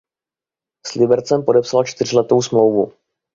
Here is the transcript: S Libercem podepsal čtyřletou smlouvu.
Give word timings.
S 0.87 0.95
Libercem 0.95 1.43
podepsal 1.45 1.83
čtyřletou 1.83 2.41
smlouvu. 2.41 2.93